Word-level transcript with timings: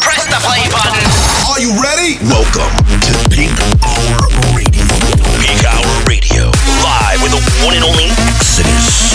Press 0.00 0.24
the 0.24 0.40
play 0.40 0.64
button. 0.72 1.04
Are 1.52 1.60
you 1.60 1.76
ready? 1.76 2.16
Welcome 2.24 2.72
to 3.12 3.12
Peak 3.28 3.52
Hour 3.84 4.24
Radio. 4.56 4.88
Peak 5.36 5.60
Hour 5.68 5.92
Radio. 6.08 6.48
Live 6.80 7.20
with 7.20 7.32
the 7.36 7.42
one 7.66 7.76
and 7.76 7.84
only 7.84 8.08
Exodus. 8.32 9.12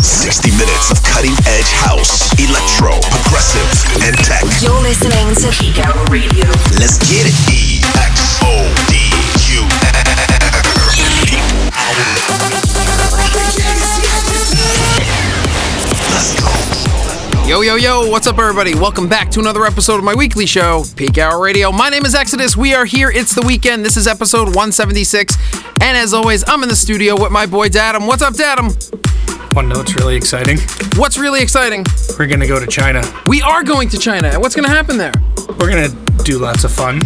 60 0.00 0.50
minutes 0.56 0.90
of 0.90 1.02
cutting 1.02 1.36
edge 1.44 1.72
house, 1.84 2.32
electro, 2.40 2.96
progressive, 3.20 3.68
and 4.00 4.16
tech. 4.24 4.44
You're 4.62 4.80
listening 4.80 5.34
to 5.44 5.52
Peak 5.60 5.76
Hour 5.84 6.04
Radio. 6.08 6.48
Let's 6.80 6.96
get 7.04 7.28
it. 7.28 7.36
E 7.52 8.47
Yo, 17.78 17.84
yo, 17.84 18.02
yo, 18.02 18.10
what's 18.10 18.26
up, 18.26 18.40
everybody? 18.40 18.74
Welcome 18.74 19.08
back 19.08 19.30
to 19.30 19.38
another 19.38 19.64
episode 19.64 19.98
of 19.98 20.04
my 20.04 20.12
weekly 20.12 20.46
show, 20.46 20.82
Peak 20.96 21.16
Hour 21.16 21.40
Radio. 21.40 21.70
My 21.70 21.88
name 21.88 22.04
is 22.04 22.12
Exodus. 22.12 22.56
We 22.56 22.74
are 22.74 22.84
here. 22.84 23.08
It's 23.08 23.36
the 23.36 23.42
weekend. 23.42 23.84
This 23.84 23.96
is 23.96 24.08
episode 24.08 24.46
176. 24.46 25.36
And 25.80 25.96
as 25.96 26.12
always, 26.12 26.42
I'm 26.48 26.64
in 26.64 26.68
the 26.68 26.74
studio 26.74 27.14
with 27.20 27.30
my 27.30 27.46
boy 27.46 27.68
Datum. 27.68 28.08
What's 28.08 28.20
up, 28.20 28.34
Datum? 28.34 28.70
One 29.52 29.68
note's 29.68 29.94
really 29.94 30.16
exciting. 30.16 30.58
What's 30.96 31.18
really 31.18 31.40
exciting? 31.40 31.84
We're 32.18 32.26
gonna 32.26 32.48
go 32.48 32.58
to 32.58 32.66
China. 32.66 33.00
We 33.28 33.42
are 33.42 33.62
going 33.62 33.88
to 33.90 33.98
China. 33.98 34.26
And 34.26 34.42
What's 34.42 34.56
going 34.56 34.68
to 34.68 34.74
happen 34.74 34.98
there? 34.98 35.12
We're 35.60 35.70
gonna 35.70 35.94
do 36.24 36.40
lots 36.40 36.64
of 36.64 36.72
fun. 36.72 37.00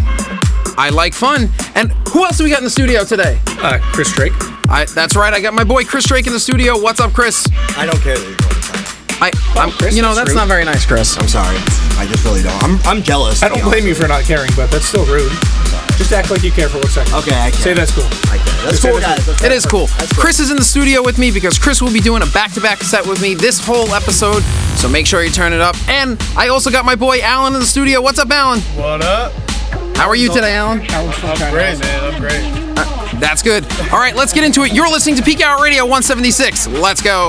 I 0.79 0.89
like 0.91 1.13
fun. 1.13 1.51
And 1.75 1.93
who 2.09 2.25
else 2.25 2.39
do 2.39 2.45
we 2.45 2.51
got 2.51 2.61
in 2.61 2.65
the 2.65 2.71
studio 2.71 3.05
today? 3.05 3.39
Uh, 3.47 3.79
Chris 3.93 4.11
Drake. 4.13 4.33
I, 4.71 4.87
that's 4.95 5.16
right. 5.16 5.35
I 5.35 5.41
got 5.43 5.52
my 5.52 5.65
boy 5.65 5.85
Chris 5.85 6.07
Drake 6.07 6.27
in 6.27 6.33
the 6.33 6.41
studio. 6.41 6.80
What's 6.80 7.01
up, 7.01 7.13
Chris? 7.13 7.47
I 7.77 7.85
don't 7.85 8.01
care 8.01 8.16
that 8.16 8.27
you're 8.27 8.39
going 8.39 8.55
to 8.55 8.73
China. 8.73 8.82
I, 9.23 9.31
I'm, 9.55 9.71
Chris, 9.71 9.95
you 9.95 10.03
know, 10.03 10.09
that's 10.09 10.19
that's 10.19 10.31
rude. 10.31 10.37
not 10.37 10.49
very 10.49 10.65
nice, 10.65 10.85
Chris. 10.85 11.17
I'm 11.17 11.29
sorry. 11.29 11.55
I 11.95 12.07
just 12.11 12.25
really 12.25 12.43
don't. 12.43 12.59
I'm, 12.59 12.80
I'm 12.83 13.03
jealous. 13.05 13.41
I 13.41 13.49
don't 13.49 13.63
blame 13.63 13.87
you 13.87 13.95
for 13.95 14.09
not 14.09 14.25
caring, 14.25 14.51
but 14.57 14.69
that's 14.69 14.85
still 14.85 15.07
rude. 15.07 15.30
Just 15.95 16.11
act 16.11 16.33
like 16.33 16.43
you 16.43 16.51
care 16.51 16.69
for 16.69 16.79
one 16.79 16.88
second. 16.88 17.15
Okay, 17.15 17.30
I 17.30 17.52
care. 17.52 17.61
Say 17.61 17.73
that's 17.73 17.95
cool. 17.95 18.02
I 18.02 18.43
care. 18.43 18.66
That's 18.66 18.71
Just 18.71 18.83
say 18.83 18.91
cool, 18.91 18.99
that's 18.99 19.24
guys. 19.24 19.27
That's 19.27 19.45
It 19.45 19.52
is 19.52 19.65
cool. 19.65 19.87
Cool. 19.87 20.09
Chris 20.19 20.41
is 20.41 20.51
in 20.51 20.57
the 20.57 20.65
studio 20.65 21.05
with 21.05 21.19
me 21.21 21.30
because 21.30 21.57
Chris 21.57 21.80
will 21.80 21.93
be 21.93 22.01
doing 22.01 22.23
a 22.23 22.27
back-to-back 22.35 22.83
set 22.83 23.07
with 23.07 23.23
me 23.23 23.35
this 23.35 23.65
whole 23.65 23.95
episode. 23.95 24.43
So 24.74 24.88
make 24.88 25.07
sure 25.07 25.23
you 25.23 25.30
turn 25.30 25.52
it 25.52 25.61
up. 25.61 25.77
And 25.89 26.21
I 26.37 26.49
also 26.49 26.73
got 26.73 26.85
my 26.85 26.96
boy 26.96 27.21
Alan 27.23 27.55
in 27.55 27.61
the 27.61 27.66
studio. 27.66 28.02
What's 28.02 28.18
up, 28.18 28.29
Alan? 28.29 28.59
What 28.74 29.05
up? 29.05 29.30
How 29.95 30.09
are 30.09 30.16
you 30.16 30.33
today, 30.33 30.57
Alan? 30.57 30.80
I'm 30.91 31.52
great, 31.52 31.79
man. 31.79 32.13
I'm 32.13 32.21
great. 32.21 32.74
Uh, 32.77 33.21
that's 33.21 33.41
good. 33.41 33.65
All 33.93 34.01
right, 34.01 34.16
let's 34.16 34.33
get 34.33 34.43
into 34.43 34.65
it. 34.65 34.73
You're 34.73 34.91
listening 34.91 35.15
to 35.15 35.23
Peak 35.23 35.43
Hour 35.43 35.63
Radio 35.63 35.85
176. 35.85 36.66
Let's 36.66 37.01
go. 37.01 37.29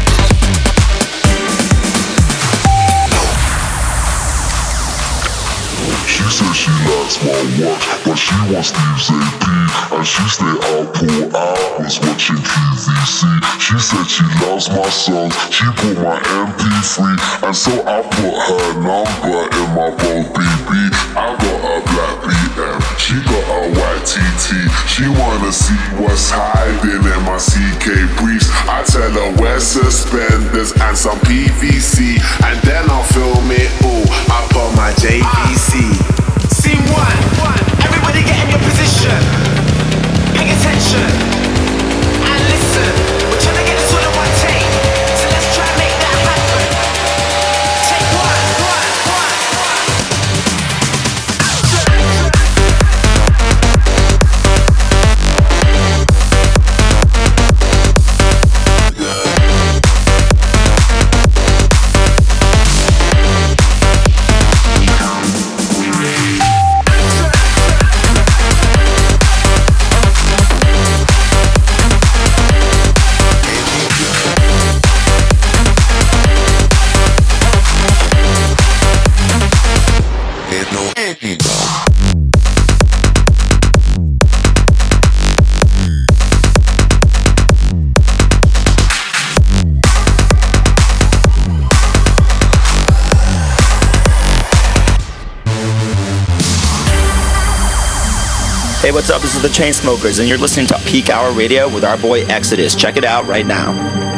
Said 6.31 6.55
she 6.55 6.71
likes 6.87 7.19
my 7.27 7.35
watch, 7.59 7.83
but 8.07 8.15
she 8.15 8.35
wants 8.47 8.71
Steve's 8.71 9.11
AP. 9.11 9.45
And 9.91 10.07
she 10.07 10.23
stay 10.31 10.55
out 10.71 10.87
pool 10.95 11.27
hours 11.35 11.99
watching 12.07 12.39
QVC. 12.39 13.19
She 13.59 13.75
said 13.75 14.07
she 14.07 14.23
loves 14.39 14.71
my 14.71 14.87
songs, 14.87 15.35
she 15.51 15.67
put 15.75 15.99
my 15.99 16.15
MP3. 16.39 17.19
And 17.43 17.55
so 17.55 17.71
I 17.83 17.99
put 18.07 18.35
her 18.47 18.67
number 18.79 19.43
in 19.43 19.67
my 19.75 19.91
phone 19.99 20.25
BB. 20.31 20.71
I 21.19 21.35
got 21.35 21.59
a 21.67 21.77
black 21.91 22.15
BM, 22.23 22.79
she 22.95 23.19
got 23.27 23.45
a 23.51 23.61
white 23.75 24.03
TT. 24.07 24.71
She 24.87 25.03
wanna 25.19 25.51
see 25.51 25.75
what's 25.99 26.31
hiding 26.31 27.03
in 27.03 27.21
my 27.27 27.35
CK 27.35 28.07
briefs. 28.23 28.47
I 28.71 28.83
tell 28.87 29.11
her 29.11 29.35
wear 29.41 29.59
suspenders 29.59 30.71
and 30.79 30.97
some 30.97 31.19
PVC. 31.27 32.15
And 32.47 32.57
then 32.63 32.89
I'll 32.89 33.03
film 33.03 33.51
it 33.51 33.71
all 33.83 34.07
on 34.31 34.40
my 34.75 34.91
JVC. 34.93 35.81
Scene 36.49 36.83
one. 36.91 37.61
Everybody 37.83 38.23
get 38.23 38.43
in 38.43 38.49
your 38.49 38.59
position. 38.59 39.17
Pay 40.35 40.51
attention. 40.51 41.30
What's 99.01 99.09
up? 99.09 99.19
This 99.19 99.35
is 99.35 99.41
the 99.41 99.47
Chainsmokers, 99.47 100.19
and 100.19 100.29
you're 100.29 100.37
listening 100.37 100.67
to 100.67 100.77
Peak 100.85 101.09
Hour 101.09 101.31
Radio 101.31 101.67
with 101.67 101.83
our 101.83 101.97
boy 101.97 102.23
Exodus. 102.25 102.75
Check 102.75 102.97
it 102.97 103.03
out 103.03 103.25
right 103.25 103.47
now. 103.47 104.10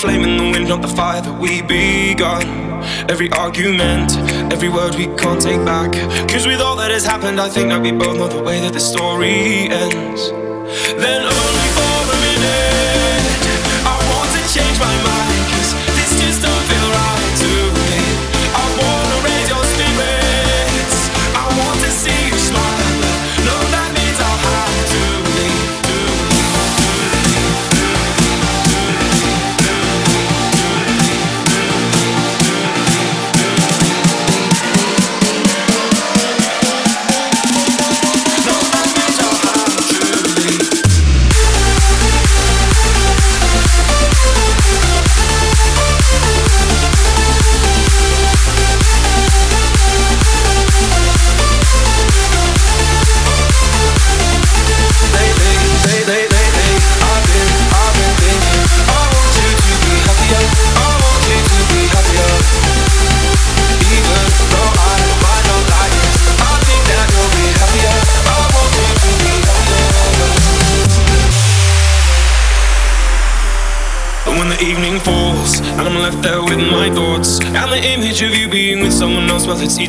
flame 0.00 0.22
in 0.22 0.38
the 0.38 0.50
wind, 0.50 0.66
not 0.66 0.80
the 0.80 0.88
fire 0.88 1.20
that 1.20 1.38
we 1.38 1.60
begun. 1.60 2.42
Every 3.10 3.30
argument, 3.32 4.16
every 4.50 4.70
word 4.70 4.94
we 4.94 5.08
can't 5.18 5.42
take 5.42 5.62
back. 5.66 5.92
Cause 6.26 6.46
with 6.46 6.60
all 6.60 6.76
that 6.76 6.90
has 6.90 7.04
happened, 7.04 7.38
I 7.38 7.50
think 7.50 7.68
that 7.68 7.82
we 7.82 7.92
both 7.92 8.16
know 8.16 8.28
the 8.28 8.42
way 8.42 8.60
that 8.60 8.72
the 8.72 8.80
story 8.80 9.68
ends. 9.68 10.39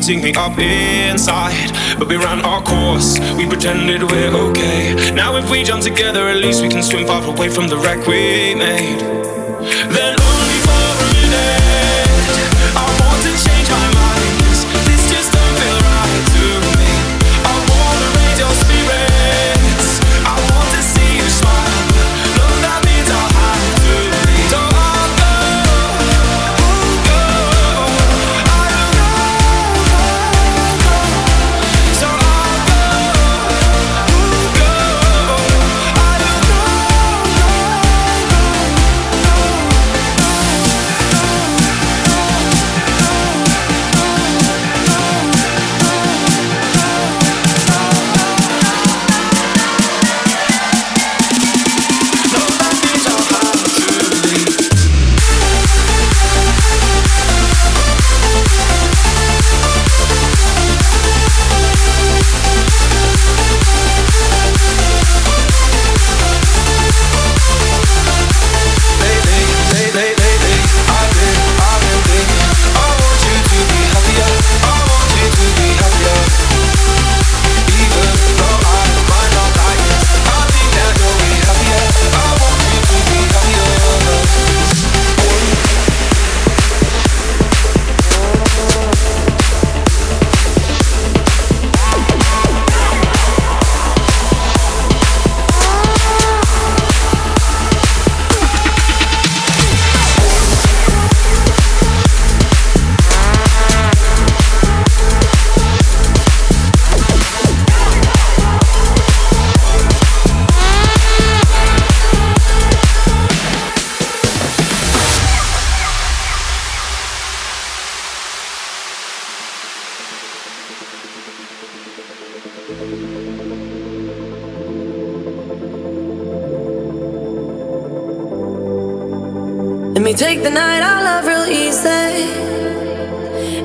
eating 0.02 0.20
me 0.20 0.32
up 0.34 0.58
inside. 0.58 1.70
But 1.96 2.08
we 2.08 2.16
ran 2.16 2.40
our 2.44 2.60
course, 2.62 3.20
we 3.36 3.46
pretended 3.46 4.02
we're 4.02 4.34
okay. 4.50 5.12
Now, 5.14 5.36
if 5.36 5.48
we 5.48 5.62
jump 5.62 5.82
together, 5.82 6.26
at 6.28 6.38
least 6.38 6.60
we 6.60 6.68
can 6.68 6.82
swim 6.82 7.06
far 7.06 7.22
away 7.22 7.48
from 7.48 7.68
the 7.68 7.76
wreck 7.76 8.04
we 8.08 8.54
made. 8.56 9.51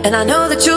And 0.07 0.15
I 0.15 0.23
know 0.23 0.47
that 0.47 0.65
you 0.65 0.76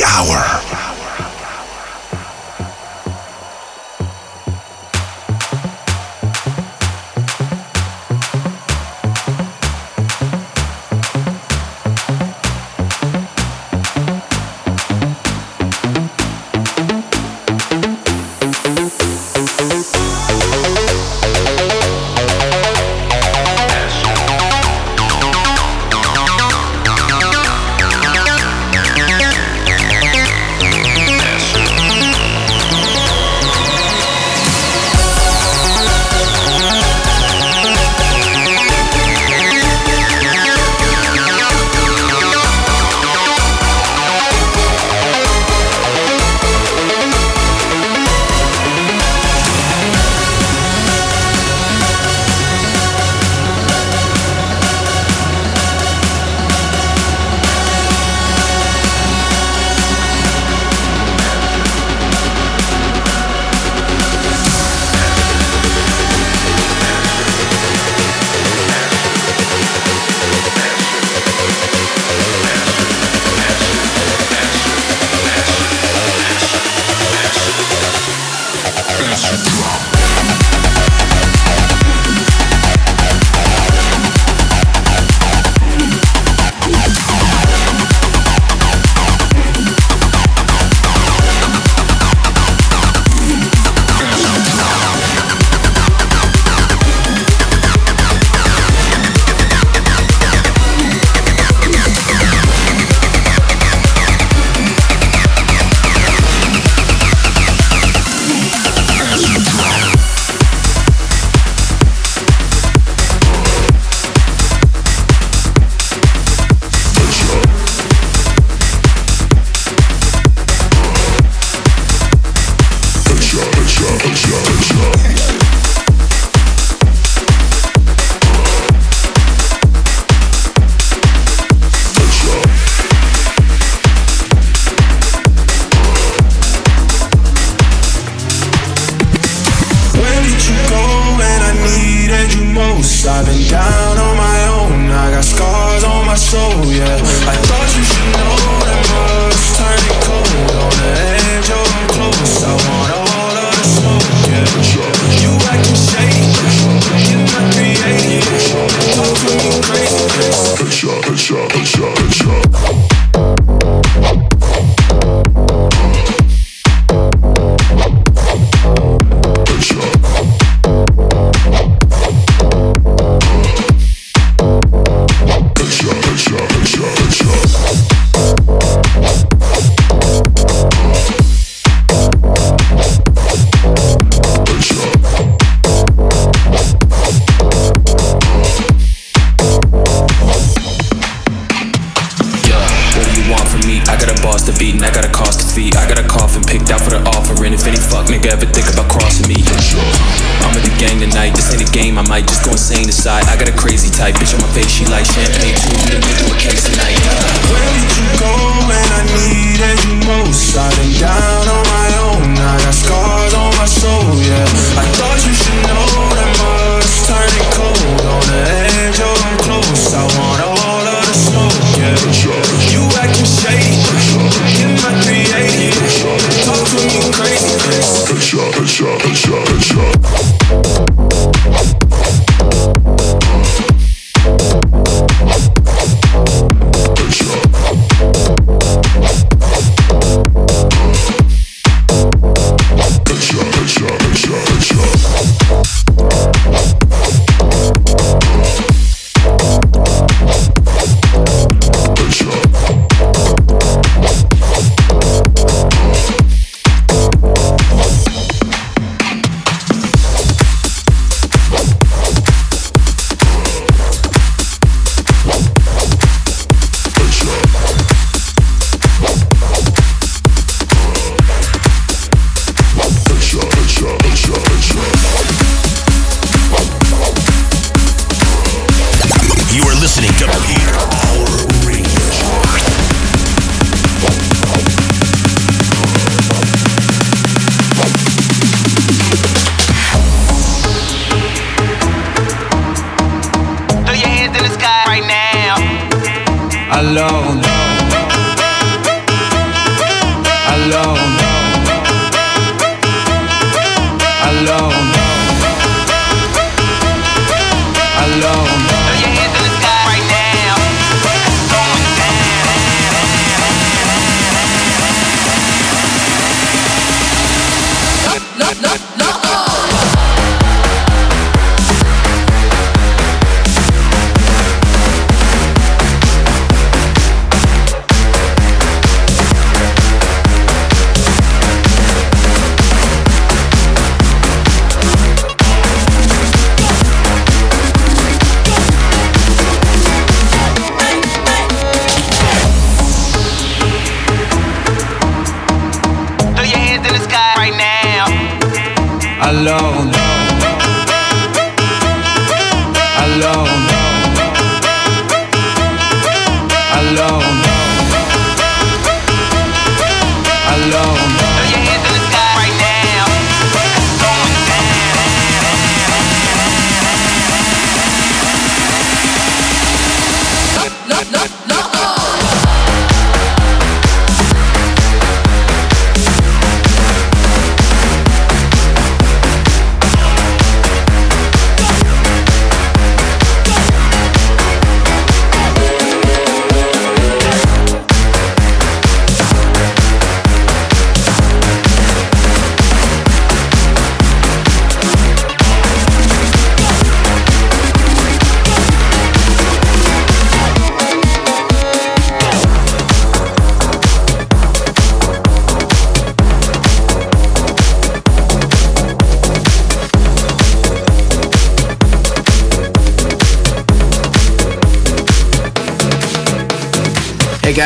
Hour. 0.00 0.87